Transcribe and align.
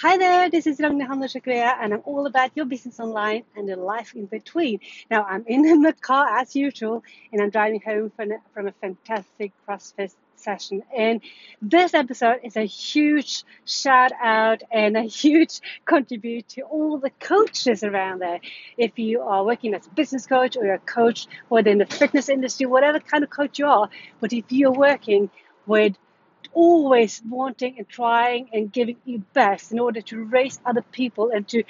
Hi 0.00 0.16
there, 0.16 0.48
this 0.48 0.68
is 0.68 0.78
Ragnar 0.78 1.08
Handelshakrea, 1.08 1.76
and 1.82 1.92
I'm 1.92 2.02
all 2.04 2.26
about 2.26 2.52
your 2.54 2.66
business 2.66 3.00
online 3.00 3.42
and 3.56 3.68
the 3.68 3.74
life 3.74 4.14
in 4.14 4.26
between. 4.26 4.78
Now, 5.10 5.24
I'm 5.24 5.44
in 5.48 5.82
the 5.82 5.92
car 5.92 6.38
as 6.38 6.54
usual, 6.54 7.02
and 7.32 7.42
I'm 7.42 7.50
driving 7.50 7.80
home 7.80 8.12
from, 8.14 8.28
from 8.54 8.68
a 8.68 8.72
fantastic 8.80 9.50
CrossFit 9.66 10.14
session. 10.36 10.84
And 10.96 11.20
this 11.60 11.94
episode 11.94 12.38
is 12.44 12.56
a 12.56 12.62
huge 12.62 13.42
shout 13.64 14.12
out 14.22 14.62
and 14.70 14.96
a 14.96 15.02
huge 15.02 15.60
contribute 15.84 16.48
to 16.50 16.60
all 16.60 16.98
the 16.98 17.10
coaches 17.18 17.82
around 17.82 18.20
there. 18.20 18.38
If 18.76 19.00
you 19.00 19.22
are 19.22 19.44
working 19.44 19.74
as 19.74 19.84
a 19.84 19.90
business 19.90 20.28
coach 20.28 20.56
or 20.56 20.64
you're 20.64 20.74
a 20.74 20.78
coach 20.78 21.26
within 21.50 21.78
the 21.78 21.86
fitness 21.86 22.28
industry, 22.28 22.66
whatever 22.66 23.00
kind 23.00 23.24
of 23.24 23.30
coach 23.30 23.58
you 23.58 23.66
are, 23.66 23.90
but 24.20 24.32
if 24.32 24.44
you're 24.52 24.70
working 24.70 25.28
with 25.66 25.96
always 26.58 27.22
wanting 27.28 27.78
and 27.78 27.88
trying 27.88 28.48
and 28.52 28.72
giving 28.72 28.96
your 29.04 29.22
best 29.32 29.70
in 29.70 29.78
order 29.78 30.00
to 30.02 30.24
raise 30.24 30.58
other 30.66 30.82
people 30.82 31.30
and 31.30 31.46
to 31.46 31.62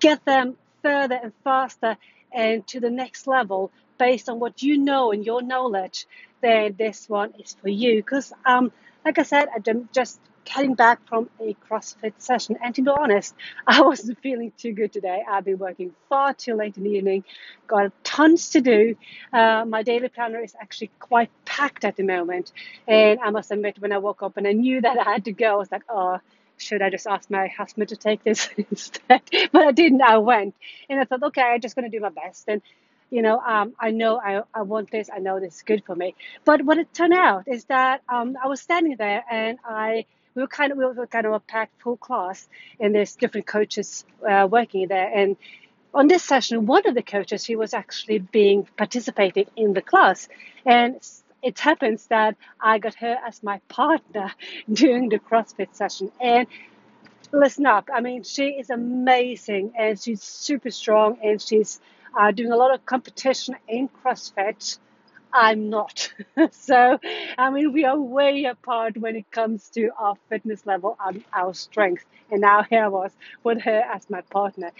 get 0.00 0.24
them 0.24 0.56
further 0.82 1.14
and 1.22 1.32
faster 1.44 1.96
and 2.32 2.66
to 2.66 2.80
the 2.80 2.90
next 2.90 3.28
level 3.28 3.70
based 3.96 4.28
on 4.28 4.40
what 4.40 4.60
you 4.60 4.76
know 4.76 5.12
and 5.12 5.24
your 5.24 5.40
knowledge, 5.40 6.06
then 6.40 6.74
this 6.76 7.08
one 7.08 7.32
is 7.38 7.56
for 7.62 7.68
you. 7.68 8.02
Because, 8.02 8.32
um, 8.44 8.72
like 9.04 9.20
I 9.20 9.22
said, 9.22 9.46
I 9.54 9.60
don't 9.60 9.92
just 9.92 10.18
getting 10.44 10.74
back 10.74 11.06
from 11.08 11.28
a 11.40 11.56
CrossFit 11.68 12.14
session. 12.18 12.56
And 12.62 12.74
to 12.74 12.82
be 12.82 12.90
honest, 12.90 13.34
I 13.66 13.82
wasn't 13.82 14.18
feeling 14.20 14.52
too 14.56 14.72
good 14.72 14.92
today. 14.92 15.22
I've 15.28 15.44
been 15.44 15.58
working 15.58 15.92
far 16.08 16.34
too 16.34 16.54
late 16.54 16.76
in 16.76 16.84
the 16.84 16.90
evening, 16.90 17.24
got 17.66 17.92
tons 18.04 18.50
to 18.50 18.60
do. 18.60 18.96
Uh, 19.32 19.64
my 19.64 19.82
daily 19.82 20.08
planner 20.08 20.40
is 20.42 20.54
actually 20.60 20.90
quite 20.98 21.30
packed 21.44 21.84
at 21.84 21.96
the 21.96 22.04
moment. 22.04 22.52
And 22.86 23.20
I 23.20 23.30
must 23.30 23.50
admit, 23.50 23.78
when 23.78 23.92
I 23.92 23.98
woke 23.98 24.22
up 24.22 24.36
and 24.36 24.46
I 24.46 24.52
knew 24.52 24.80
that 24.80 24.98
I 24.98 25.12
had 25.12 25.24
to 25.24 25.32
go, 25.32 25.54
I 25.54 25.56
was 25.56 25.72
like, 25.72 25.84
oh, 25.88 26.18
should 26.56 26.82
I 26.82 26.90
just 26.90 27.06
ask 27.06 27.30
my 27.30 27.48
husband 27.48 27.88
to 27.88 27.96
take 27.96 28.22
this 28.22 28.48
instead? 28.70 29.22
But 29.52 29.66
I 29.66 29.72
didn't. 29.72 30.02
I 30.02 30.18
went. 30.18 30.54
And 30.88 31.00
I 31.00 31.04
thought, 31.04 31.22
okay, 31.24 31.42
I'm 31.42 31.60
just 31.60 31.74
going 31.74 31.90
to 31.90 31.96
do 31.96 32.00
my 32.00 32.10
best. 32.10 32.44
And 32.48 32.62
you 33.10 33.22
know, 33.22 33.38
um, 33.38 33.74
I 33.78 33.90
know 33.90 34.18
I, 34.18 34.42
I 34.52 34.62
want 34.62 34.90
this, 34.90 35.08
I 35.14 35.18
know 35.20 35.38
this 35.38 35.56
is 35.56 35.62
good 35.62 35.84
for 35.84 35.94
me. 35.94 36.16
But 36.44 36.62
what 36.62 36.78
it 36.78 36.92
turned 36.92 37.12
out 37.12 37.44
is 37.46 37.64
that 37.66 38.02
um, 38.08 38.36
I 38.42 38.48
was 38.48 38.60
standing 38.60 38.96
there 38.96 39.24
and 39.30 39.58
I 39.64 40.06
we 40.34 40.42
were 40.42 40.48
kind 40.48 40.72
of 40.72 40.78
we 40.78 40.84
were 40.84 41.06
kind 41.06 41.26
of 41.26 41.32
a 41.32 41.40
packed 41.40 41.80
full 41.82 41.96
class, 41.96 42.48
and 42.80 42.94
there's 42.94 43.16
different 43.16 43.46
coaches 43.46 44.04
uh, 44.28 44.48
working 44.50 44.88
there. 44.88 45.10
And 45.14 45.36
on 45.92 46.08
this 46.08 46.22
session, 46.24 46.66
one 46.66 46.86
of 46.86 46.94
the 46.94 47.02
coaches 47.02 47.44
he 47.44 47.56
was 47.56 47.72
actually 47.72 48.18
being 48.18 48.66
participating 48.76 49.46
in 49.56 49.74
the 49.74 49.82
class, 49.82 50.28
and 50.66 50.96
it 51.42 51.58
happens 51.58 52.06
that 52.06 52.36
I 52.60 52.78
got 52.78 52.94
her 52.96 53.18
as 53.26 53.42
my 53.42 53.58
partner 53.68 54.32
during 54.72 55.10
the 55.10 55.18
CrossFit 55.18 55.74
session. 55.74 56.10
And 56.20 56.46
listen 57.32 57.66
up, 57.66 57.90
I 57.92 58.00
mean, 58.00 58.22
she 58.22 58.48
is 58.48 58.70
amazing, 58.70 59.72
and 59.78 60.00
she's 60.00 60.22
super 60.22 60.70
strong, 60.70 61.18
and 61.22 61.40
she's 61.40 61.80
uh, 62.18 62.30
doing 62.30 62.50
a 62.50 62.56
lot 62.56 62.74
of 62.74 62.84
competition 62.86 63.56
in 63.68 63.88
CrossFit. 63.88 64.78
I'm 65.34 65.68
not. 65.68 66.12
so, 66.52 66.98
I 67.36 67.50
mean, 67.50 67.72
we 67.72 67.84
are 67.84 67.98
way 67.98 68.44
apart 68.44 68.96
when 68.96 69.16
it 69.16 69.30
comes 69.32 69.68
to 69.70 69.90
our 69.98 70.14
fitness 70.28 70.64
level 70.64 70.96
and 71.04 71.24
our 71.32 71.52
strength. 71.54 72.06
And 72.30 72.40
now 72.40 72.62
here 72.62 72.84
I 72.84 72.88
was 72.88 73.10
with 73.42 73.60
her 73.62 73.82
as 73.92 74.08
my 74.08 74.20
partner. 74.20 74.70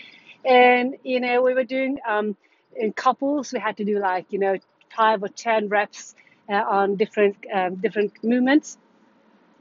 And, 0.45 0.97
you 1.03 1.19
know, 1.19 1.43
we 1.43 1.55
were 1.55 1.65
doing 1.65 1.99
um, 2.07 2.37
in 2.77 2.93
couples, 2.93 3.53
we 3.53 3.59
had 3.59 3.79
to 3.79 3.85
do 3.85 3.99
like, 3.99 4.27
you 4.31 4.39
know, 4.39 4.57
five 4.97 5.25
or 5.25 5.29
10 5.29 5.69
reps 5.69 6.15
uh, 6.49 6.55
on 6.55 6.95
different, 6.97 7.37
um, 7.53 7.75
different 7.77 8.13
movements. 8.23 8.79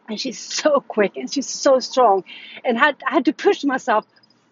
And 0.08 0.20
she's 0.20 0.38
so 0.40 0.80
quick 0.88 1.18
and 1.18 1.32
she's 1.32 1.50
so 1.50 1.80
strong. 1.80 2.24
And 2.64 2.78
had, 2.78 2.98
I 3.08 3.14
had 3.14 3.26
to 3.26 3.34
push 3.34 3.64
myself 3.64 4.06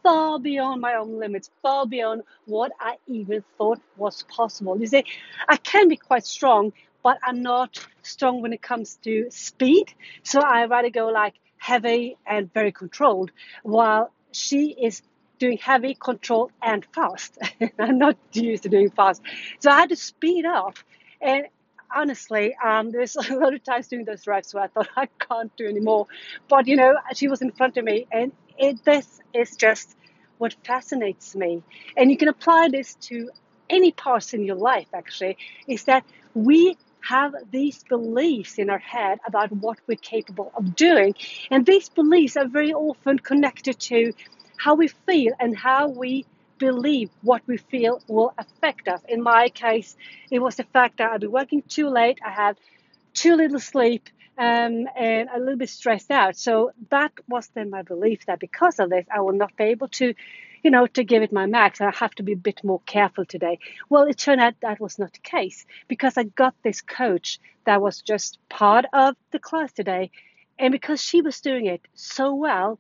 far 0.04 0.40
beyond 0.40 0.82
my 0.82 0.96
own 0.96 1.20
limits, 1.20 1.50
far 1.62 1.86
beyond 1.86 2.24
what 2.46 2.72
I 2.80 2.98
even 3.08 3.44
thought 3.58 3.82
was 3.98 4.24
possible. 4.24 4.80
You 4.80 4.88
see, 4.88 5.04
I 5.48 5.58
can 5.58 5.88
be 5.88 5.98
quite 5.98 6.26
strong, 6.26 6.74
but 7.04 7.18
I'm 7.24 7.42
not 7.42 7.86
strong 8.02 8.42
when 8.42 8.54
it 8.54 8.62
comes 8.62 8.96
to 9.04 9.28
speed. 9.30 9.94
So 10.24 10.42
I 10.42 10.66
rather 10.66 10.90
go 10.90 11.08
like 11.08 11.36
heavy 11.58 12.18
and 12.26 12.52
very 12.54 12.72
controlled, 12.72 13.32
while 13.64 14.12
she 14.32 14.72
is 14.72 15.02
doing 15.40 15.58
heavy, 15.58 15.96
controlled, 16.00 16.52
and 16.62 16.86
fast. 16.94 17.38
I'm 17.80 17.98
not 17.98 18.18
used 18.34 18.64
to 18.64 18.70
doing 18.70 18.92
fast. 18.92 19.22
So 19.60 19.72
I 19.72 19.80
had 19.82 19.90
to 19.90 19.96
speed 19.96 20.46
up. 20.46 20.78
And 21.20 21.46
honestly, 21.94 22.56
um, 22.64 22.92
there's 22.92 23.16
a 23.30 23.36
lot 23.36 23.54
of 23.54 23.64
times 23.64 23.88
doing 23.88 24.06
those 24.06 24.24
drives 24.24 24.54
where 24.54 24.64
I 24.64 24.68
thought 24.68 24.90
I 24.96 25.08
can't 25.20 25.56
do 25.58 25.68
anymore. 25.68 26.08
But 26.48 26.68
you 26.68 26.76
know, 26.76 26.96
she 27.16 27.28
was 27.28 27.42
in 27.42 27.52
front 27.52 27.78
of 27.78 27.84
me, 27.84 28.08
and 28.12 28.32
it, 28.62 28.86
this 28.86 29.20
is 29.34 29.56
just 29.58 29.98
what 30.38 30.56
fascinates 30.64 31.36
me. 31.36 31.64
And 31.98 32.10
you 32.12 32.18
can 32.18 32.30
apply 32.30 32.70
this 32.70 32.96
to 33.10 33.30
any 33.70 33.92
parts 33.92 34.34
in 34.34 34.46
your 34.46 34.56
life, 34.56 34.88
actually, 34.94 35.38
is 35.68 35.84
that 35.86 36.06
we 36.34 36.78
have 37.02 37.34
these 37.52 37.84
beliefs 37.84 38.60
in 38.60 38.70
our 38.70 38.78
head 38.78 39.20
about 39.26 39.52
what 39.52 39.80
we're 39.88 39.98
capable 39.98 40.52
of 40.56 40.76
doing. 40.76 41.16
And 41.50 41.66
these 41.66 41.90
beliefs 41.90 42.38
are 42.38 42.48
very 42.48 42.74
often 42.74 43.18
connected 43.18 43.80
to 43.92 44.14
how 44.58 44.76
we 44.76 44.88
feel 44.88 45.34
and 45.40 45.58
how 45.58 45.88
we 45.88 46.26
believe 46.60 47.10
what 47.24 47.42
we 47.48 47.58
feel 47.58 48.00
will 48.08 48.34
affect 48.38 48.88
us. 48.88 49.02
In 49.10 49.24
my 49.24 49.50
case, 49.50 49.98
it 50.30 50.40
was 50.40 50.56
the 50.58 50.64
fact 50.66 50.98
that 51.00 51.12
I'd 51.12 51.22
been 51.22 51.32
working 51.32 51.64
too 51.64 51.90
late, 51.90 52.20
I 52.24 52.30
had 52.30 52.58
too 53.14 53.36
little 53.36 53.60
sleep, 53.60 54.10
um, 54.42 54.88
and 54.96 55.30
a 55.30 55.38
little 55.38 55.56
bit 55.56 55.70
stressed 55.70 56.10
out. 56.10 56.36
So 56.36 56.72
that 56.90 57.12
was 57.30 57.48
then 57.54 57.70
my 57.70 57.84
belief 57.84 58.26
that 58.26 58.40
because 58.40 58.80
of 58.80 58.90
this, 58.90 59.06
I 59.16 59.22
will 59.22 59.34
not 59.34 59.56
be 59.56 59.66
able 59.66 59.90
to, 59.90 60.16
you 60.64 60.72
know, 60.72 60.88
to 60.88 61.04
give 61.04 61.22
it 61.22 61.32
my 61.32 61.46
max. 61.46 61.80
I 61.80 61.92
have 61.92 62.16
to 62.16 62.24
be 62.24 62.32
a 62.32 62.48
bit 62.50 62.64
more 62.64 62.82
careful 62.88 63.24
today. 63.24 63.60
Well, 63.88 64.06
it 64.06 64.18
turned 64.18 64.42
out 64.42 64.56
that 64.64 64.80
was 64.80 64.98
not 64.98 65.14
the 65.14 65.20
case 65.20 65.68
because 65.88 66.18
I 66.18 66.24
got 66.24 66.56
this 66.64 66.82
coach 66.82 67.40
that 67.66 67.84
was 67.84 68.02
just 68.02 68.40
part 68.50 68.86
of 68.94 69.16
the 69.30 69.38
class 69.38 69.74
today. 69.74 70.10
And 70.58 70.72
because 70.72 71.04
she 71.04 71.22
was 71.22 71.40
doing 71.40 71.68
it 71.68 71.82
so 71.94 72.34
well, 72.34 72.80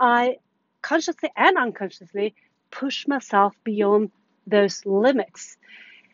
I 0.00 0.38
consciously 0.80 1.30
and 1.36 1.58
unconsciously 1.58 2.34
pushed 2.70 3.08
myself 3.08 3.54
beyond 3.62 4.10
those 4.46 4.86
limits. 4.86 5.58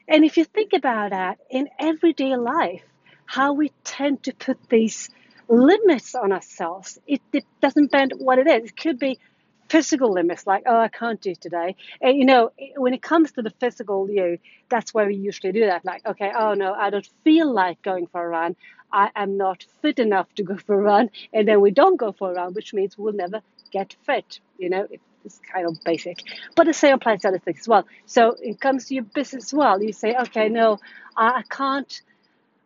And 0.09 0.25
if 0.25 0.37
you 0.37 0.45
think 0.45 0.73
about 0.73 1.11
that 1.11 1.39
in 1.49 1.69
everyday 1.79 2.35
life, 2.35 2.83
how 3.31 3.53
we 3.53 3.71
tend 3.85 4.21
to 4.25 4.35
put 4.35 4.59
these 4.69 5.09
limits 5.49 6.17
on 6.17 6.33
ourselves. 6.33 6.99
It, 7.07 7.23
it 7.33 7.45
doesn't 7.63 7.93
bend 7.93 8.13
what 8.19 8.41
it 8.41 8.49
is. 8.49 8.71
It 8.71 8.77
could 8.77 8.99
be 8.99 9.21
physical 9.69 10.13
limits, 10.13 10.49
like, 10.49 10.65
oh, 10.67 10.81
I 10.81 10.89
can't 10.89 11.21
do 11.21 11.37
today. 11.37 11.77
And, 12.01 12.19
you 12.19 12.25
know, 12.25 12.51
when 12.77 12.93
it 12.93 13.03
comes 13.03 13.31
to 13.33 13.43
the 13.43 13.53
physical 13.61 14.11
you, 14.11 14.39
that's 14.69 14.93
where 14.93 15.07
we 15.07 15.15
usually 15.15 15.53
do 15.53 15.67
that. 15.67 15.85
Like, 15.85 16.05
okay, 16.05 16.33
oh 16.37 16.55
no, 16.55 16.75
I 16.75 16.91
don't 16.91 17.09
feel 17.23 17.53
like 17.53 17.81
going 17.83 18.09
for 18.09 18.21
a 18.21 18.29
run. 18.29 18.57
I 18.93 19.11
am 19.15 19.37
not 19.37 19.65
fit 19.81 20.01
enough 20.01 20.27
to 20.35 20.43
go 20.43 20.57
for 20.57 20.75
a 20.75 20.83
run. 20.83 21.11
And 21.33 21.47
then 21.47 21.61
we 21.61 21.71
don't 21.71 21.97
go 21.97 22.11
for 22.11 22.33
a 22.33 22.35
run, 22.35 22.53
which 22.55 22.75
means 22.75 22.99
we'll 22.99 23.13
never 23.13 23.43
get 23.71 23.95
fit. 24.07 24.41
You 24.59 24.71
know, 24.71 24.89
it's 25.25 25.41
kind 25.55 25.69
of 25.69 25.79
basic. 25.85 26.19
But 26.57 26.67
the 26.67 26.75
same 26.75 26.95
applies 26.95 27.21
to 27.23 27.29
other 27.29 27.39
things 27.39 27.61
as 27.61 27.69
well. 27.69 27.87
So 28.07 28.35
it 28.43 28.61
comes 28.61 28.87
to 28.87 28.95
your 28.95 29.05
business 29.05 29.45
as 29.45 29.55
well. 29.55 29.81
You 29.81 29.93
say, 29.93 30.17
okay, 30.17 30.49
no, 30.49 30.81
I 31.17 31.45
can't 31.49 32.03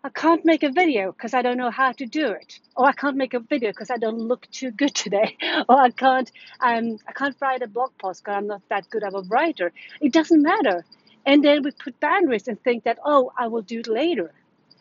I 0.07 0.11
can't 0.11 0.45
make 0.45 0.63
a 0.63 0.69
video 0.69 1.13
because 1.13 1.33
I 1.33 1.41
don't 1.41 1.57
know 1.57 1.71
how 1.71 1.93
to 1.93 2.05
do 2.05 2.27
it, 2.33 2.61
or 2.77 2.87
I 2.87 2.93
can't 2.93 3.17
make 3.17 3.33
a 3.33 3.41
video 3.41 3.71
because 3.71 3.91
I 3.91 3.97
don't 3.97 4.19
look 4.19 4.47
too 4.51 4.71
good 4.71 4.95
today, 4.95 5.39
or 5.67 5.81
I 5.81 5.89
can't 5.89 6.31
um, 6.61 6.99
I 7.09 7.13
can't 7.13 7.35
write 7.41 7.63
a 7.63 7.67
blog 7.67 7.93
post 7.97 8.23
because 8.23 8.37
I'm 8.37 8.47
not 8.47 8.61
that 8.69 8.91
good 8.91 9.03
of 9.03 9.15
a 9.15 9.23
writer. 9.23 9.73
It 10.03 10.13
doesn't 10.13 10.43
matter, 10.43 10.85
and 11.25 11.43
then 11.43 11.63
we 11.63 11.71
put 11.71 11.99
boundaries 12.01 12.47
and 12.49 12.63
think 12.63 12.85
that 12.85 12.99
oh 13.03 13.33
I 13.39 13.47
will 13.47 13.63
do 13.63 13.81
it 13.81 13.87
later. 13.87 14.31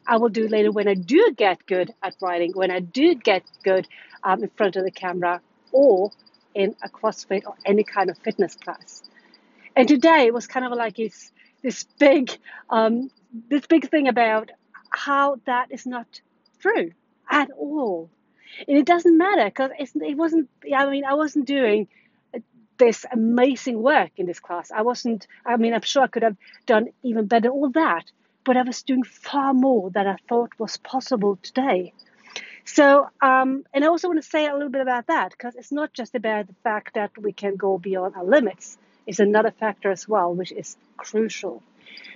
I 0.06 0.18
will 0.18 0.28
do 0.28 0.44
it 0.44 0.52
later 0.52 0.74
when 0.74 0.90
I 0.90 0.96
do 0.96 1.34
get 1.34 1.66
good 1.68 1.94
at 2.04 2.16
writing, 2.22 2.52
when 2.54 2.70
I 2.70 2.82
do 2.82 3.16
get 3.16 3.44
good 3.64 3.88
um, 4.26 4.44
in 4.44 4.50
front 4.50 4.76
of 4.76 4.84
the 4.84 4.92
camera, 4.92 5.40
or 5.72 6.12
in 6.54 6.76
a 6.84 6.90
CrossFit 6.90 7.44
or 7.46 7.56
any 7.66 7.86
kind 7.86 8.10
of 8.10 8.18
fitness 8.18 8.56
class. 8.56 9.02
And 9.74 9.88
today 9.88 10.26
it 10.26 10.34
was 10.34 10.48
kind 10.48 10.66
of 10.66 10.74
like 10.74 10.98
this 10.98 11.32
this 11.62 11.86
big 11.98 12.30
um, 12.70 13.10
this 13.50 13.66
big 13.68 13.90
thing 13.90 14.10
about 14.10 14.52
how 14.96 15.40
that 15.46 15.72
is 15.72 15.86
not 15.86 16.22
true 16.60 16.92
at 17.30 17.50
all. 17.52 18.10
And 18.68 18.78
it 18.78 18.86
doesn't 18.86 19.18
matter 19.18 19.46
because 19.46 19.72
it 19.96 20.18
wasn't, 20.18 20.50
I 20.76 20.90
mean, 20.90 21.06
I 21.06 21.16
wasn't 21.16 21.46
doing 21.46 21.88
this 22.78 23.06
amazing 23.12 23.82
work 23.82 24.12
in 24.18 24.26
this 24.26 24.40
class. 24.40 24.72
I 24.72 24.82
wasn't, 24.82 25.28
I 25.46 25.58
mean, 25.58 25.74
I'm 25.74 25.82
sure 25.82 26.04
I 26.04 26.08
could 26.08 26.24
have 26.24 26.38
done 26.66 26.90
even 27.04 27.26
better, 27.28 27.50
all 27.50 27.70
that, 27.70 28.06
but 28.44 28.58
I 28.58 28.64
was 28.64 28.84
doing 28.84 29.04
far 29.04 29.54
more 29.54 29.90
than 29.90 30.08
I 30.08 30.18
thought 30.28 30.52
was 30.60 30.78
possible 30.78 31.38
today. 31.42 31.94
So, 32.66 33.10
um, 33.22 33.66
and 33.74 33.84
I 33.84 33.88
also 33.88 34.08
want 34.08 34.24
to 34.24 34.30
say 34.30 34.48
a 34.48 34.54
little 34.54 34.70
bit 34.70 34.82
about 34.82 35.08
that 35.08 35.32
because 35.32 35.56
it's 35.56 35.72
not 35.72 35.94
just 35.94 36.16
about 36.16 36.48
the 36.48 36.56
fact 36.64 36.94
that 36.96 37.12
we 37.18 37.34
can 37.34 37.56
go 37.56 37.78
beyond 37.78 38.16
our 38.16 38.24
limits. 38.24 38.78
It's 39.06 39.20
another 39.20 39.52
factor 39.52 39.92
as 39.92 40.08
well, 40.08 40.34
which 40.34 40.52
is 40.52 40.78
crucial. 40.96 41.62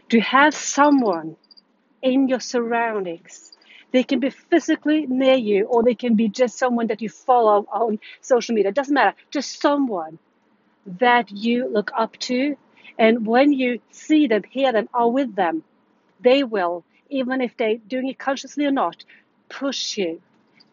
To 0.09 0.21
have 0.21 0.55
someone 0.55 1.35
in 2.13 2.27
your 2.29 2.41
surroundings 2.41 3.35
They 3.93 4.03
can 4.03 4.19
be 4.19 4.31
physically 4.31 5.05
near 5.07 5.35
you, 5.35 5.65
or 5.65 5.83
they 5.83 5.95
can 5.95 6.15
be 6.15 6.27
just 6.29 6.57
someone 6.59 6.87
that 6.87 7.01
you 7.01 7.09
follow 7.09 7.57
on 7.81 7.99
social 8.21 8.55
media. 8.55 8.69
It 8.71 8.75
doesn't 8.75 8.93
matter, 9.01 9.15
just 9.31 9.61
someone 9.61 10.19
that 10.99 11.31
you 11.31 11.67
look 11.77 11.91
up 11.97 12.17
to. 12.29 12.57
And 12.97 13.25
when 13.27 13.53
you 13.53 13.79
see 13.91 14.27
them, 14.27 14.43
hear 14.57 14.71
them, 14.73 14.89
are 14.93 15.09
with 15.09 15.35
them, 15.35 15.63
they 16.21 16.43
will, 16.43 16.85
even 17.09 17.41
if 17.41 17.57
they're 17.57 17.77
doing 17.77 18.09
it 18.09 18.19
consciously 18.19 18.65
or 18.65 18.71
not, 18.71 18.97
push 19.49 19.97
you. 19.97 20.21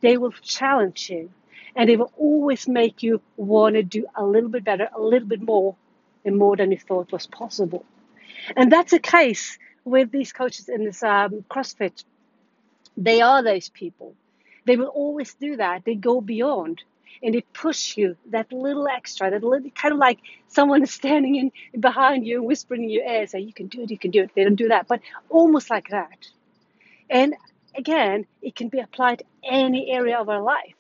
They 0.03 0.17
will 0.19 0.33
challenge 0.33 1.11
you. 1.11 1.31
And 1.77 1.89
they 1.89 1.97
will 1.97 2.13
always 2.19 2.69
make 2.69 3.03
you 3.03 3.23
want 3.37 3.75
to 3.77 3.83
do 3.83 4.07
a 4.17 4.25
little 4.25 4.51
bit 4.51 4.65
better, 4.65 4.89
a 4.95 5.01
little 5.03 5.29
bit 5.29 5.43
more, 5.43 5.77
and 6.25 6.37
more 6.39 6.57
than 6.57 6.73
you 6.73 6.79
thought 6.79 7.13
was 7.13 7.27
possible. 7.27 7.85
And 8.57 8.73
that's 8.73 8.93
the 8.93 9.01
case 9.01 9.59
with 9.85 10.11
these 10.11 10.33
coaches 10.33 10.69
in 10.69 10.85
this 10.85 11.03
um, 11.03 11.45
CrossFit. 11.51 12.05
They 12.97 13.21
are 13.21 13.43
those 13.43 13.69
people. 13.69 14.15
They 14.65 14.77
will 14.77 14.89
always 14.89 15.35
do 15.35 15.57
that. 15.57 15.85
They 15.85 15.95
go 15.95 16.21
beyond 16.21 16.83
and 17.23 17.35
they 17.35 17.43
push 17.53 17.97
you 17.97 18.17
that 18.31 18.53
little 18.53 18.89
extra, 18.89 19.31
that 19.31 19.43
little 19.43 19.71
kind 19.71 19.93
of 19.93 19.99
like 19.99 20.19
someone 20.49 20.83
is 20.83 20.93
standing 20.93 21.37
in 21.37 21.81
behind 21.81 22.27
you 22.27 22.39
and 22.39 22.47
whispering 22.47 22.85
in 22.85 22.91
your 22.91 23.05
ear, 23.05 23.27
say, 23.27 23.41
You 23.41 23.53
can 23.53 23.69
do 23.69 23.83
it, 23.83 23.91
you 23.91 23.99
can 23.99 24.11
do 24.11 24.23
it. 24.23 24.31
They 24.35 24.45
don't 24.45 24.57
do 24.57 24.69
that, 24.69 24.89
but 24.89 25.01
almost 25.29 25.71
like 25.71 25.89
that. 25.89 26.27
And 27.09 27.35
again, 27.75 28.27
it 28.43 28.55
can 28.55 28.69
be 28.69 28.81
applied 28.81 29.21
to 29.21 29.25
any 29.43 29.91
area 29.91 30.19
of 30.19 30.29
our 30.29 30.43
life. 30.43 30.75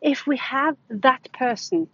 If 0.00 0.26
we 0.26 0.36
have 0.38 0.76
that 0.90 1.32
person, 1.32 1.88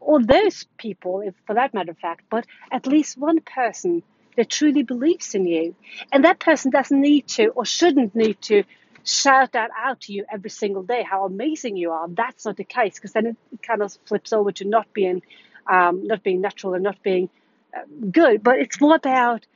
or 0.00 0.22
those 0.22 0.64
people, 0.78 1.20
if 1.20 1.34
for 1.46 1.54
that 1.54 1.74
matter 1.74 1.90
of 1.90 1.98
fact, 1.98 2.24
but 2.30 2.46
at 2.72 2.86
least 2.86 3.18
one 3.18 3.40
person 3.40 4.02
that 4.36 4.48
truly 4.48 4.82
believes 4.82 5.34
in 5.34 5.46
you. 5.46 5.74
And 6.12 6.24
that 6.24 6.38
person 6.38 6.70
doesn't 6.70 7.00
need 7.00 7.26
to 7.28 7.48
or 7.48 7.64
shouldn't 7.64 8.14
need 8.14 8.40
to 8.42 8.64
shout 9.04 9.52
that 9.52 9.70
out 9.76 10.02
to 10.02 10.12
you 10.12 10.24
every 10.30 10.50
single 10.50 10.82
day 10.82 11.02
how 11.02 11.24
amazing 11.24 11.76
you 11.76 11.90
are. 11.90 12.08
That's 12.08 12.44
not 12.44 12.56
the 12.56 12.64
case 12.64 12.94
because 12.94 13.12
then 13.12 13.26
it 13.26 13.62
kind 13.62 13.82
of 13.82 13.96
flips 14.06 14.32
over 14.32 14.52
to 14.52 14.64
not 14.64 14.92
being 14.92 15.22
um, 15.66 16.06
not 16.06 16.22
being 16.22 16.40
natural 16.40 16.74
and 16.74 16.82
not 16.82 17.02
being 17.02 17.28
uh, 17.76 17.82
good. 18.10 18.42
But 18.42 18.58
it's 18.58 18.80
more 18.80 18.96
about 18.96 19.46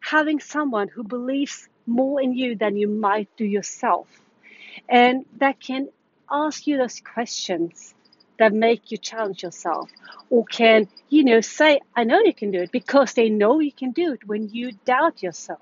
having 0.00 0.40
someone 0.40 0.88
who 0.88 1.04
believes 1.04 1.68
more 1.86 2.20
in 2.20 2.32
you 2.34 2.56
than 2.56 2.76
you 2.76 2.88
might 2.88 3.28
do 3.36 3.44
yourself, 3.44 4.08
and 4.88 5.24
that 5.38 5.60
can 5.60 5.88
ask 6.30 6.66
you 6.66 6.78
those 6.78 7.00
questions 7.00 7.94
that 8.38 8.52
make 8.52 8.90
you 8.90 8.98
challenge 8.98 9.42
yourself 9.42 9.90
or 10.30 10.44
can 10.44 10.88
you 11.08 11.24
know 11.24 11.40
say 11.40 11.80
i 11.94 12.04
know 12.04 12.20
you 12.20 12.34
can 12.34 12.50
do 12.50 12.60
it 12.60 12.72
because 12.72 13.12
they 13.12 13.28
know 13.28 13.60
you 13.60 13.72
can 13.72 13.90
do 13.92 14.12
it 14.12 14.26
when 14.26 14.48
you 14.48 14.72
doubt 14.84 15.22
yourself. 15.22 15.60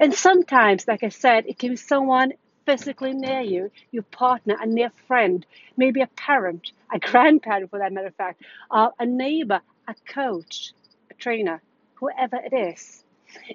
And 0.00 0.14
sometimes 0.14 0.86
like 0.86 1.02
i 1.02 1.08
said 1.08 1.46
it 1.46 1.58
can 1.58 1.70
be 1.70 1.76
someone 1.76 2.32
physically 2.66 3.14
near 3.14 3.40
you 3.40 3.70
your 3.90 4.02
partner 4.02 4.56
a 4.60 4.66
near 4.66 4.90
friend 5.06 5.46
maybe 5.76 6.02
a 6.02 6.06
parent 6.08 6.72
a 6.92 6.98
grandparent 7.10 7.70
for 7.70 7.78
that 7.78 7.92
matter 7.92 8.08
of 8.08 8.14
fact 8.16 8.42
uh, 8.70 8.90
a 8.98 9.06
neighbor 9.06 9.60
a 9.86 9.94
coach 10.06 10.72
a 11.10 11.14
trainer 11.14 11.62
whoever 12.00 12.36
it 12.36 12.52
is. 12.52 13.04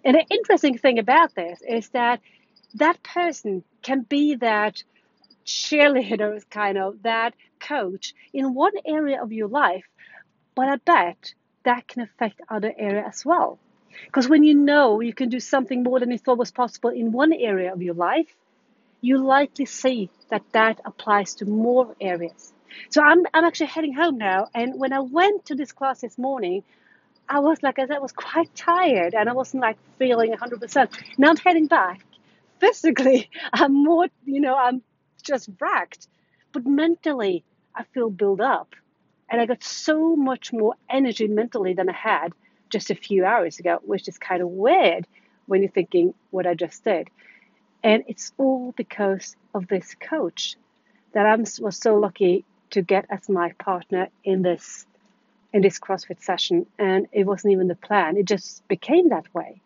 And 0.04 0.16
the 0.16 0.26
interesting 0.30 0.78
thing 0.78 1.00
about 1.00 1.34
this 1.36 1.62
is 1.68 1.90
that 1.90 2.20
that 2.76 3.02
person 3.04 3.64
can 3.82 4.02
be 4.02 4.36
that 4.36 4.84
cheerleaders 5.46 6.50
kind 6.50 6.78
of 6.78 7.02
that 7.04 7.34
coach 7.60 8.14
in 8.34 8.54
one 8.54 8.74
area 8.86 9.22
of 9.22 9.32
your 9.32 9.48
life 9.48 9.86
but 10.56 10.68
i 10.68 10.76
bet 10.78 11.34
that 11.64 11.88
can 11.88 12.02
affect 12.02 12.42
other 12.50 12.74
areas 12.78 13.06
as 13.08 13.26
well. 13.26 13.60
Because 14.06 14.28
when 14.28 14.44
you 14.44 14.56
know 14.56 15.00
you 15.02 15.14
can 15.14 15.30
do 15.30 15.40
something 15.40 15.84
more 15.84 16.00
than 16.00 16.12
you 16.12 16.18
thought 16.18 16.38
was 16.38 16.52
possible 16.52 16.90
in 16.90 17.12
one 17.12 17.34
area 17.34 17.74
of 17.74 17.82
your 17.82 17.94
life 17.94 18.28
you 19.02 19.18
likely 19.18 19.66
see 19.66 20.10
that 20.30 20.44
that 20.54 20.80
applies 20.86 21.36
to 21.36 21.46
more 21.46 21.96
areas. 22.00 22.54
So 22.90 23.04
i'm, 23.04 23.26
I'm 23.34 23.46
actually 23.46 23.68
heading 23.68 23.94
home 23.94 24.18
now 24.18 24.48
and 24.56 24.80
when 24.80 24.94
i 24.94 25.00
went 25.00 25.46
to 25.46 25.56
this 25.56 25.72
class 25.72 26.02
this 26.02 26.18
morning 26.18 26.64
i 27.30 27.40
was 27.40 27.62
like 27.62 27.78
i 27.78 27.86
said, 27.86 27.98
I 27.98 28.00
was 28.00 28.14
quite 28.14 28.54
tired 28.56 29.14
and 29.14 29.30
i 29.30 29.34
wasn't 29.34 29.62
like 29.62 29.78
feeling 30.00 30.34
100% 30.34 30.90
now 31.20 31.30
i'm 31.30 31.38
heading 31.38 31.68
back. 31.68 32.04
Physically 32.60 33.30
i'm 33.54 33.84
more 33.84 34.08
you 34.26 34.40
know 34.40 34.56
i'm 34.56 34.82
just 35.24 35.50
wrecked. 35.60 36.08
But 36.52 36.66
mentally, 36.66 37.44
I 37.76 37.84
feel 37.84 38.10
built 38.10 38.40
up. 38.40 38.76
And 39.30 39.42
I 39.42 39.46
got 39.46 39.64
so 39.64 40.16
much 40.16 40.54
more 40.54 40.76
energy 40.90 41.28
mentally 41.28 41.74
than 41.74 41.90
I 41.90 41.94
had 41.94 42.34
just 42.70 42.92
a 42.92 42.96
few 42.96 43.26
hours 43.26 43.60
ago, 43.60 43.80
which 43.84 44.08
is 44.08 44.18
kind 44.18 44.42
of 44.42 44.50
weird 44.50 45.08
when 45.48 45.62
you're 45.62 45.72
thinking 45.72 46.14
what 46.32 46.46
I 46.46 46.54
just 46.54 46.84
did. 46.84 47.10
And 47.84 48.04
it's 48.08 48.32
all 48.38 48.74
because 48.78 49.36
of 49.54 49.68
this 49.68 49.96
coach 49.96 50.56
that 51.14 51.26
I 51.26 51.36
was 51.36 51.78
so 51.78 51.96
lucky 51.96 52.46
to 52.72 52.82
get 52.82 53.06
as 53.10 53.30
my 53.30 53.52
partner 53.54 54.08
in 54.24 54.42
this 54.42 54.86
in 55.52 55.62
this 55.62 55.80
CrossFit 55.80 56.22
session. 56.24 56.66
And 56.80 57.08
it 57.12 57.26
wasn't 57.26 57.54
even 57.54 57.68
the 57.68 57.76
plan. 57.76 58.18
It 58.18 58.26
just 58.26 58.68
became 58.68 59.10
that 59.10 59.32
way. 59.34 59.62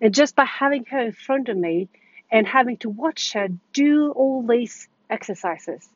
And 0.00 0.14
just 0.14 0.36
by 0.36 0.44
having 0.44 0.84
her 0.86 1.00
in 1.00 1.12
front 1.12 1.48
of 1.48 1.56
me 1.56 1.88
and 2.30 2.46
having 2.46 2.76
to 2.78 2.88
watch 2.88 3.32
her 3.32 3.48
do 3.72 4.10
all 4.12 4.42
these 4.46 4.88
exercises 5.08 5.88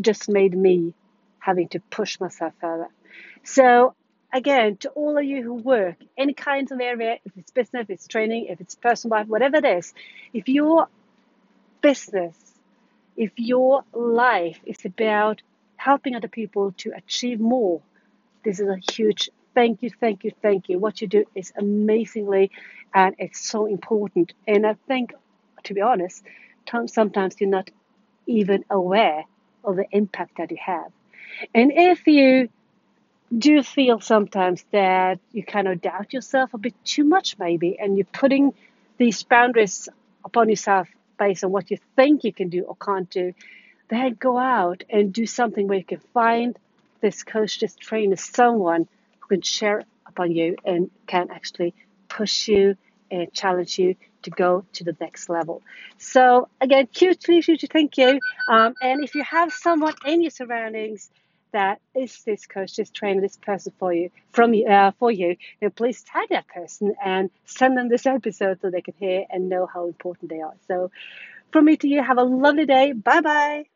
just 0.00 0.28
made 0.28 0.56
me 0.56 0.94
having 1.38 1.68
to 1.68 1.80
push 1.80 2.18
myself 2.20 2.52
further. 2.60 2.88
So 3.44 3.94
again, 4.32 4.76
to 4.78 4.90
all 4.90 5.16
of 5.16 5.24
you 5.24 5.42
who 5.42 5.54
work 5.54 5.96
any 6.18 6.34
kinds 6.34 6.72
of 6.72 6.80
area, 6.80 7.18
if 7.24 7.32
it's 7.36 7.50
business, 7.50 7.82
if 7.82 7.90
it's 7.90 8.08
training, 8.08 8.46
if 8.46 8.60
it's 8.60 8.74
personal 8.74 9.18
life, 9.18 9.28
whatever 9.28 9.56
it 9.58 9.64
is, 9.64 9.94
if 10.32 10.48
your 10.48 10.88
business, 11.80 12.36
if 13.16 13.32
your 13.36 13.84
life 13.92 14.58
is 14.64 14.84
about 14.84 15.42
helping 15.76 16.14
other 16.14 16.28
people 16.28 16.72
to 16.78 16.92
achieve 16.96 17.40
more, 17.40 17.80
this 18.44 18.60
is 18.60 18.68
a 18.68 18.78
huge 18.92 19.30
thank 19.54 19.82
you, 19.82 19.90
thank 20.00 20.22
you, 20.22 20.32
thank 20.42 20.68
you. 20.68 20.78
What 20.78 21.00
you 21.00 21.08
do 21.08 21.24
is 21.34 21.52
amazingly 21.56 22.50
and 22.94 23.14
it's 23.18 23.40
so 23.40 23.66
important. 23.66 24.34
And 24.46 24.66
I 24.66 24.74
think 24.86 25.14
to 25.66 25.74
be 25.74 25.80
honest, 25.80 26.22
sometimes 26.86 27.36
you're 27.38 27.50
not 27.50 27.70
even 28.26 28.64
aware 28.70 29.24
of 29.64 29.76
the 29.76 29.86
impact 29.92 30.38
that 30.38 30.50
you 30.50 30.58
have. 30.64 30.90
And 31.54 31.72
if 31.72 32.06
you 32.06 32.48
do 33.36 33.62
feel 33.62 34.00
sometimes 34.00 34.64
that 34.70 35.18
you 35.32 35.44
kind 35.44 35.68
of 35.68 35.80
doubt 35.80 36.12
yourself 36.12 36.54
a 36.54 36.58
bit 36.58 36.74
too 36.84 37.04
much, 37.04 37.38
maybe, 37.38 37.78
and 37.78 37.96
you're 37.96 38.06
putting 38.12 38.54
these 38.98 39.22
boundaries 39.22 39.88
upon 40.24 40.48
yourself 40.48 40.88
based 41.18 41.44
on 41.44 41.50
what 41.50 41.70
you 41.70 41.78
think 41.96 42.24
you 42.24 42.32
can 42.32 42.48
do 42.48 42.62
or 42.62 42.76
can't 42.76 43.10
do, 43.10 43.32
then 43.88 44.16
go 44.18 44.38
out 44.38 44.84
and 44.90 45.12
do 45.12 45.26
something 45.26 45.68
where 45.68 45.78
you 45.78 45.84
can 45.84 46.00
find 46.14 46.58
this 47.00 47.22
coach, 47.22 47.60
this 47.60 47.76
trainer, 47.76 48.16
someone 48.16 48.88
who 49.20 49.28
can 49.28 49.42
share 49.42 49.82
upon 50.06 50.30
you 50.32 50.56
and 50.64 50.90
can 51.06 51.30
actually 51.30 51.74
push 52.08 52.48
you 52.48 52.76
and 53.10 53.32
challenge 53.32 53.78
you 53.78 53.96
to 54.26 54.30
go 54.30 54.64
to 54.74 54.84
the 54.84 54.96
next 55.00 55.28
level. 55.28 55.62
So 55.98 56.48
again, 56.60 56.88
hugely, 56.94 57.40
hugely 57.40 57.68
thank 57.72 57.96
you. 57.96 58.20
Um, 58.48 58.74
and 58.82 59.02
if 59.02 59.14
you 59.14 59.24
have 59.24 59.52
someone 59.52 59.94
in 60.04 60.20
your 60.20 60.30
surroundings 60.30 61.10
that 61.52 61.80
is 61.94 62.22
this 62.24 62.46
coach, 62.46 62.76
this 62.76 62.90
trainer, 62.90 63.20
this 63.20 63.36
person 63.36 63.72
for 63.78 63.92
you, 63.92 64.10
from 64.32 64.52
uh, 64.68 64.90
for 64.98 65.10
you, 65.10 65.36
then 65.60 65.70
please 65.70 66.02
tag 66.02 66.28
that 66.30 66.46
person 66.48 66.94
and 67.02 67.30
send 67.44 67.78
them 67.78 67.88
this 67.88 68.04
episode 68.04 68.60
so 68.60 68.68
they 68.68 68.82
can 68.82 68.94
hear 68.98 69.24
and 69.30 69.48
know 69.48 69.66
how 69.66 69.86
important 69.86 70.28
they 70.28 70.40
are. 70.40 70.56
So 70.68 70.90
from 71.52 71.64
me 71.64 71.76
to 71.78 71.88
you, 71.88 72.02
have 72.02 72.18
a 72.18 72.24
lovely 72.24 72.66
day. 72.66 72.92
Bye 72.92 73.20
bye. 73.20 73.75